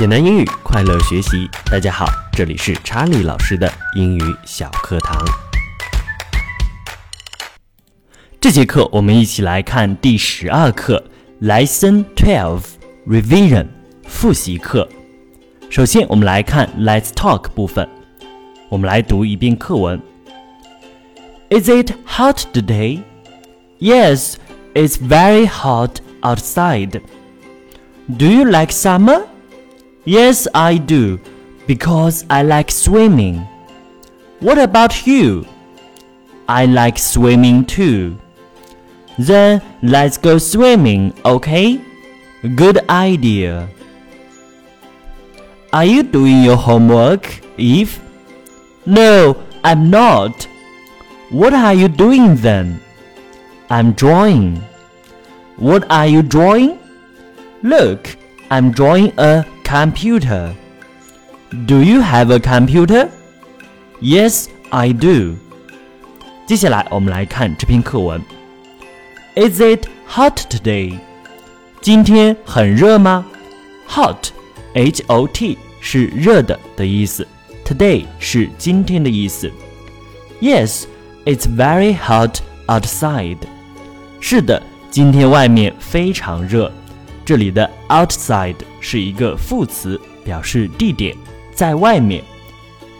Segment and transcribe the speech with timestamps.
[0.00, 1.46] 简单英语，快乐学习。
[1.70, 5.22] 大家好，这里是查理老师的英语小课堂。
[8.40, 11.04] 这节课我们一起来看第十二课
[11.42, 12.62] ，Lesson Twelve
[13.06, 13.66] Revision
[14.08, 14.88] 复习课。
[15.68, 17.86] 首先，我们来看 Let's Talk 部分。
[18.70, 20.00] 我们来读一遍课文。
[21.50, 23.02] Is it hot today?
[23.78, 24.36] Yes,
[24.72, 27.02] it's very hot outside.
[28.08, 29.24] Do you like summer?
[30.10, 31.20] Yes, I do,
[31.68, 33.46] because I like swimming.
[34.40, 35.46] What about you?
[36.48, 38.18] I like swimming too.
[39.20, 41.80] Then let's go swimming, okay?
[42.56, 43.68] Good idea.
[45.72, 48.02] Are you doing your homework, Eve?
[48.86, 50.48] No, I'm not.
[51.30, 52.80] What are you doing then?
[53.70, 54.56] I'm drawing.
[55.54, 56.80] What are you drawing?
[57.62, 58.16] Look,
[58.50, 60.53] I'm drawing a computer.
[61.67, 63.09] Do you have a computer?
[64.01, 65.35] Yes, I do.
[66.47, 68.21] 接下来我们来看这篇课文。
[69.35, 70.99] Is it hot today?
[71.81, 73.25] 今天很热吗？
[73.87, 74.29] Hot,
[74.73, 77.27] H-O-T 是热的的意思，
[77.63, 79.51] Today 是今天的意思。
[80.41, 80.85] Yes,
[81.25, 83.37] it's very hot outside.
[84.19, 86.71] 是的，今天外面非常热。
[87.30, 91.16] 这里的 outside 是一个副词，表示地点，
[91.54, 92.24] 在外面。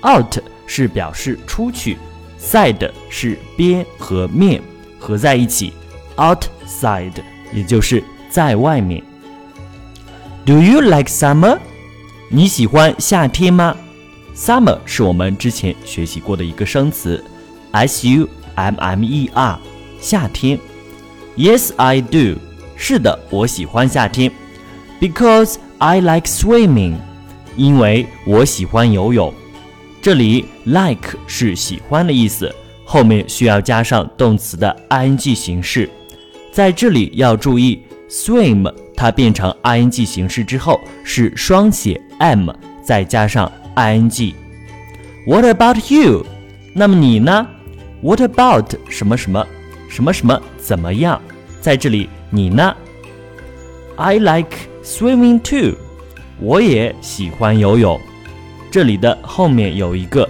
[0.04, 1.98] out 是表示出去
[2.38, 4.62] ，side 是边和面
[5.00, 5.72] 合在一起
[6.14, 7.10] ，outside
[7.52, 9.02] 也就是在外面。
[10.46, 11.58] Do you like summer？
[12.28, 13.76] 你喜欢夏天吗
[14.36, 17.24] ？Summer 是我们之前学习过的一个生词
[17.72, 19.58] ，s u m m e r，
[20.00, 20.56] 夏天。
[21.36, 22.38] Yes, I do.
[22.82, 24.32] 是的，我喜欢夏天。
[24.98, 26.94] Because I like swimming.
[27.54, 29.32] 因为我喜欢游泳。
[30.00, 32.52] 这里 like 是喜欢的意思，
[32.86, 35.90] 后面需要加上动词的 ing 形式。
[36.50, 42.50] 在这里要注意，swim 它变成 ing 形式之后是双写 m
[42.82, 44.34] 再加上 ing。
[45.26, 46.24] What about you？
[46.74, 47.46] 那么你呢
[48.00, 49.46] ？What about 什么什么
[49.90, 51.20] 什么什么怎么样？
[51.60, 52.74] 在这里，你呢
[53.96, 55.76] ？I like swimming too。
[56.40, 58.00] 我也喜欢游泳。
[58.70, 60.28] 这里的后面有一个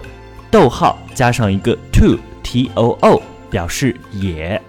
[0.50, 4.60] 逗号，加上一个 to，t o o，表示也。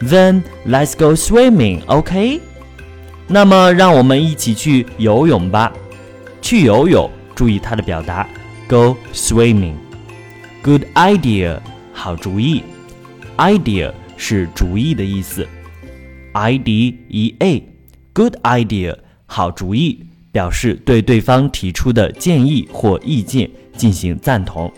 [0.00, 2.40] Then let's go swimming, OK？
[3.28, 5.72] 那么让我们一起去游泳吧。
[6.42, 8.26] 去游泳，注意它的表达
[8.66, 9.74] ，go swimming。
[10.62, 11.60] Good idea，
[11.92, 12.64] 好主意。
[13.36, 15.46] Idea 是主意的意思。
[16.33, 18.95] I D E A，good idea，
[19.25, 24.71] 好主意，表示对对方提出的建议或意见进行赞同。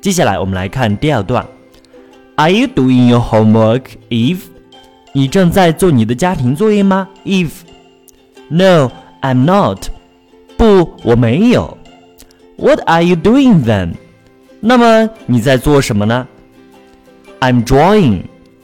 [0.00, 1.46] 接下来我们来看第二段。
[2.36, 4.40] Are you doing your homework, Eve？
[5.12, 8.90] 你正在做你的家庭作业吗，Eve？No,
[9.22, 9.88] I'm not。
[10.56, 11.76] 不，我没有。
[12.56, 13.94] What are you doing then？
[14.60, 16.26] 那么你在做什么呢？
[17.40, 18.22] I'm drawing。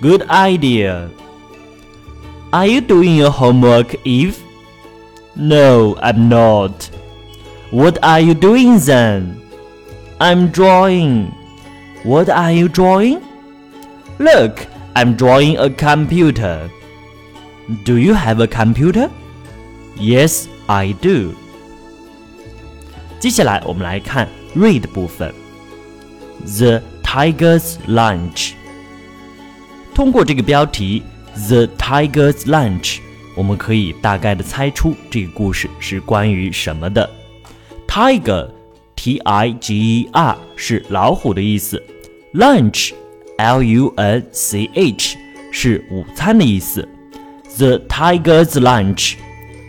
[0.00, 1.10] Good idea.
[2.52, 4.42] Are you doing your homework, Eve?
[5.36, 6.90] No, I'm not.
[7.70, 9.40] What are you doing then?
[10.20, 11.26] I'm drawing.
[12.02, 13.20] What are you drawing?
[14.18, 14.66] Look,
[14.96, 16.70] I'm drawing a computer.
[17.84, 19.10] Do you have a computer?
[19.96, 21.34] Yes, I do.
[23.20, 25.32] 接下来我们来看 read 部分。
[26.46, 28.52] The Tiger's Lunch。
[29.94, 31.02] 通过这个标题
[31.48, 32.98] The Tiger's Lunch，
[33.36, 37.08] 我们可以大概的猜出这个故事是关于什么的。
[37.86, 41.82] Tiger，T I G E R 是老虎的意思。
[42.34, 45.16] Lunch，L U N C H
[45.50, 46.86] 是午餐的意思。
[47.56, 49.14] The tiger's lunch，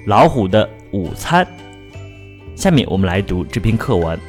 [0.06, 1.48] 老虎的午餐。
[2.56, 4.20] 下面我们来读这篇课文。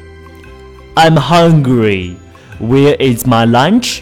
[0.95, 2.15] I'm hungry.
[2.61, 4.01] Where is my lunch?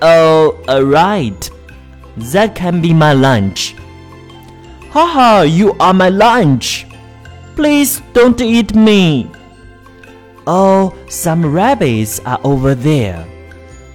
[0.00, 1.48] Oh, alright.
[2.17, 3.75] That can be my lunch.
[4.91, 6.87] Haha, you are my lunch.
[7.55, 9.29] Please don't eat me.
[10.47, 13.25] Oh, some rabbits are over there.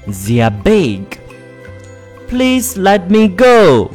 [0.07, 1.21] They are big.
[2.29, 3.91] Please let me go.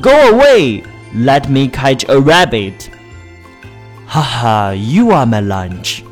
[0.00, 0.84] Go away!
[1.14, 2.88] Let me catch a rabbit.
[4.06, 6.04] Haha, you are my lunch.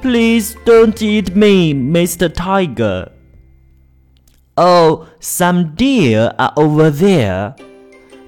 [0.00, 2.32] Please don't eat me, Mr.
[2.32, 3.10] Tiger.
[4.57, 7.55] Oh, some deer are over there.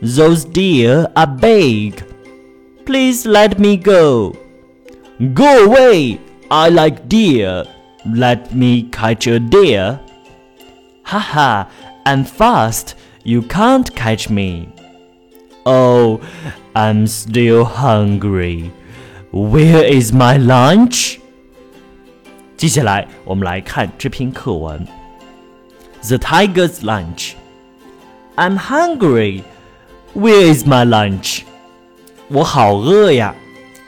[0.01, 2.04] Those deer are big.
[2.86, 4.36] Please let me go.
[5.34, 6.19] Go away!
[6.50, 7.66] I like deer.
[8.06, 10.00] Let me catch a deer.
[11.04, 11.69] Haha,
[12.06, 14.69] I'm fast you can't catch me.
[15.66, 16.19] Oh,
[16.75, 18.72] I'm still hungry.
[19.31, 21.19] Where is my lunch?
[22.57, 24.86] 接下来我们来看这篇课文。
[26.07, 27.36] The Tiger's Lunch.
[28.36, 29.44] I'm hungry.
[30.13, 31.44] Where is my lunch?
[32.28, 33.34] 我好饿呀。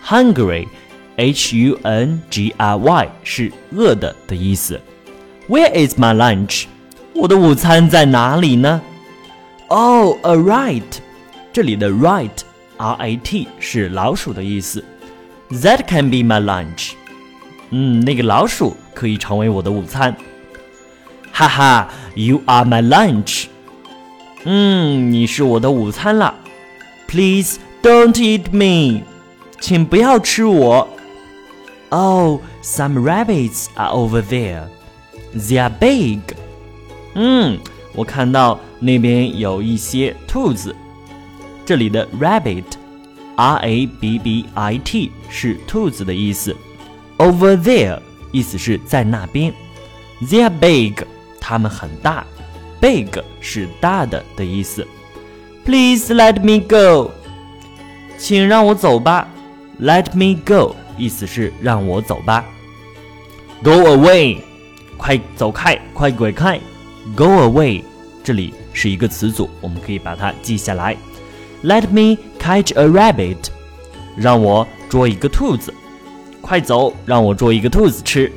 [0.06, 0.68] Hungry,
[1.18, 4.80] H-U-N-G-R-Y 是饿的的意思。
[5.50, 6.66] Where is my lunch?
[7.14, 8.82] 我的午餐在哪里呢？
[9.68, 10.84] Oh, a rat！
[11.52, 14.84] 这里的 rat，R-A-T 是老鼠的意思。
[15.50, 16.92] That can be my lunch。
[17.72, 20.16] 嗯，那个老鼠可以成为我的午餐。
[21.32, 23.48] 哈哈，You are my lunch。
[24.44, 26.36] 嗯，你是我的午餐啦。
[27.08, 29.04] Please don't eat me。
[29.60, 30.88] 请不要吃我。
[31.90, 34.64] Oh, some rabbits are over there.
[35.36, 36.22] They are big.
[37.16, 37.60] 嗯。
[37.94, 40.76] 我看到那边有一些兔子。
[41.66, 46.56] 这里的 rabbit，r a b b i t 是兔子的意思。
[47.18, 48.00] Over there
[48.32, 49.54] 意思是在那边。
[50.22, 51.06] They are big，
[51.51, 52.25] 它们很大。
[52.81, 53.09] Big
[53.41, 54.87] 是大的的意思。
[55.65, 57.11] Please let me go，
[58.17, 59.29] 请让我走吧。
[59.81, 62.45] Let me go 意思是让我走吧。
[63.65, 64.39] Go away，
[64.97, 66.61] 快走开，快滚开。
[67.17, 67.83] Go away，
[68.23, 70.97] 这里是一个词组，我们可以把它记下来。
[71.65, 73.49] Let me catch a rabbit，
[74.17, 75.75] 让我捉一个兔子。
[76.41, 78.33] 快走，让我捉一个兔子吃。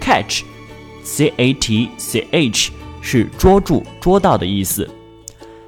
[0.00, 0.44] Catch
[1.03, 2.71] Catch，C A T C H
[3.01, 4.87] 是捉住、捉到的意思。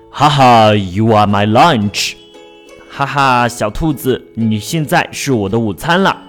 [0.09, 2.13] 哈哈，You are my lunch。
[2.89, 6.21] 哈哈，小兔子，你现在是我的午餐了。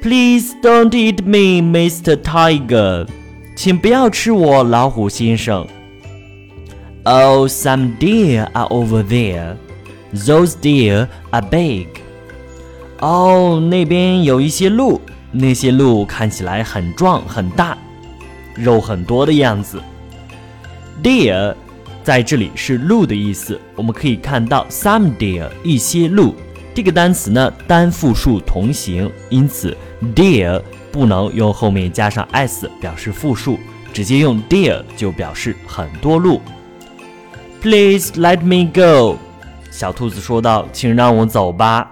[0.00, 2.16] Please don't eat me, Mr.
[2.16, 3.06] Tiger。
[3.56, 5.66] 请不要吃我，老虎先生。
[7.04, 9.56] Oh, some deer are over there.
[10.14, 11.88] Those deer are big.
[13.00, 15.00] 哦，那边有一些鹿，
[15.32, 17.76] 那些鹿看起来很壮很大，
[18.57, 19.81] 肉很多的样子。
[21.03, 21.55] Deer
[22.03, 26.35] 在这里是鹿的意思，我们可以看到 some deer 一些鹿
[26.73, 29.75] 这个单词呢单复数同形，因此
[30.15, 30.61] deer。
[30.89, 33.59] 不能用后面加上 s 表示复数，
[33.93, 36.41] 直接用 deer 就表示很多鹿。
[37.61, 39.17] Please let me go，
[39.69, 41.91] 小兔子说道：“请让我走吧。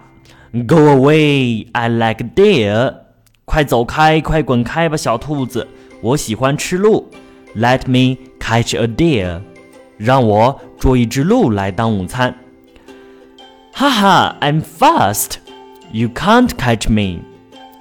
[0.54, 2.96] ”Go away, I like deer。
[3.44, 5.68] 快走开，快滚开吧，小兔子，
[6.02, 7.10] 我喜欢吃鹿。
[7.56, 9.42] Let me catch a deer，
[9.98, 12.36] 让我捉一只鹿来当午餐。
[13.72, 17.22] 哈哈，I'm fast，you can't catch me。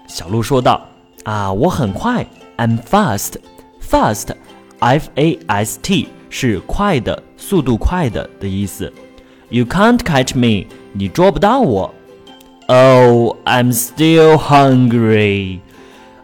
[0.09, 0.89] 小鹿说道。
[1.25, 2.27] 啊，我很快
[2.59, 8.93] ，I'm fast，fast，f a s t 是快的，速度快的的意思。
[9.49, 11.95] You can't catch me，你捉不到我。
[12.67, 15.61] Oh, I'm still hungry，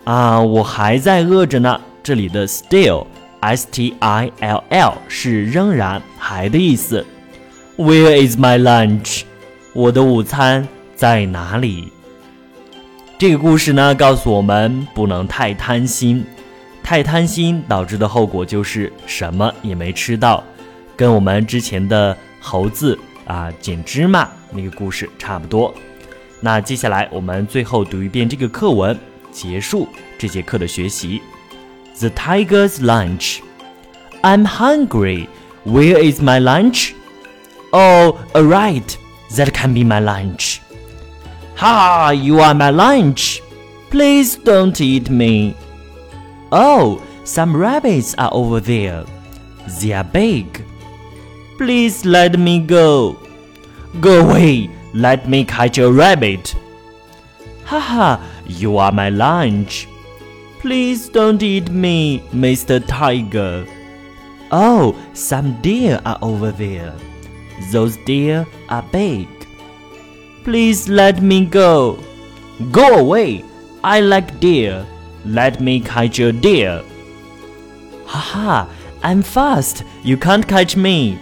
[0.04, 1.80] 啊，我还在饿着呢。
[2.02, 7.04] 这里的 still，s t i l l 是仍然，还的意思。
[7.76, 9.22] Where is my lunch？
[9.74, 10.66] 我的午餐
[10.96, 11.92] 在哪里？
[13.18, 16.24] 这个故事呢，告诉我们不能太贪心，
[16.82, 20.42] 太贪心导致的后果就是什么也没吃到，
[20.96, 25.72] 跟我们之前的猴子啊捡芝麻那个故事差不多。
[26.40, 28.98] 那接下来我们最后读一遍这个课文，
[29.31, 29.87] 结束
[30.17, 31.21] 这节课的学习。
[31.99, 33.39] The tiger's lunch.
[34.21, 35.27] I'm hungry.
[35.65, 36.93] Where is my lunch?
[37.71, 38.97] Oh, alright.
[39.35, 40.59] That can be my lunch.
[41.57, 42.11] Ha!
[42.11, 43.41] You are my lunch.
[43.89, 45.55] Please don't eat me.
[46.51, 49.05] Oh, some rabbits are over there.
[49.81, 50.63] They are big.
[51.57, 53.17] Please let me go.
[53.99, 54.69] Go away.
[54.93, 56.55] Let me catch a rabbit.
[57.65, 59.88] Haha, you are my lunch.
[60.60, 62.82] Please don't eat me, Mr.
[62.86, 63.66] Tiger.
[64.52, 66.94] Oh, some deer are over there.
[67.70, 69.28] Those deer are big.
[70.44, 72.02] Please let me go.
[72.72, 73.44] Go away.
[73.84, 74.86] I like deer.
[75.24, 76.82] Let me catch a deer.
[78.06, 78.68] Haha,
[79.02, 79.84] I'm fast.
[80.02, 81.18] You can't catch me.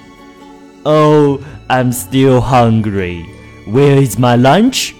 [0.86, 3.22] Oh, I'm still hungry.
[3.66, 4.94] Where is my lunch?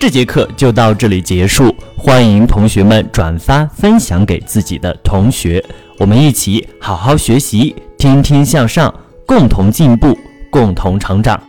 [0.00, 5.62] 这节课就到这里结束，欢迎同学们转发分享给自己的同学，
[5.98, 8.94] 我们一起好好学习，天天向上，
[9.26, 10.16] 共同进步，
[10.50, 11.47] 共同成长。